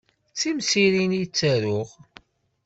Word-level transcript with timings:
D 0.33 0.35
timsirin 0.39 1.11
i 1.21 1.23
ttaruɣ. 1.27 1.89